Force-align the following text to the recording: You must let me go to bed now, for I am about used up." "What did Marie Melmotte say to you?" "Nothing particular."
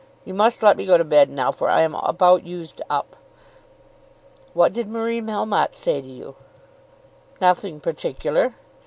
You 0.25 0.33
must 0.33 0.63
let 0.63 0.77
me 0.77 0.87
go 0.87 0.97
to 0.97 1.03
bed 1.03 1.29
now, 1.29 1.51
for 1.51 1.69
I 1.69 1.81
am 1.81 1.93
about 1.93 2.43
used 2.43 2.81
up." 2.89 3.15
"What 4.55 4.73
did 4.73 4.87
Marie 4.87 5.21
Melmotte 5.21 5.75
say 5.75 6.01
to 6.01 6.07
you?" 6.09 6.35
"Nothing 7.39 7.79
particular." 7.79 8.55